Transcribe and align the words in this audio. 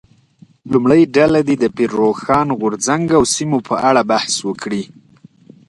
لومړۍ 0.71 1.01
ډله 1.15 1.39
دې 1.47 1.55
د 1.59 1.65
پیر 1.75 1.89
روښان 2.01 2.47
غورځنګ 2.59 3.05
او 3.17 3.23
سیمو 3.35 3.59
په 3.67 3.75
اړه 3.89 4.01
بحث 4.11 4.33
وکړي. 4.47 4.83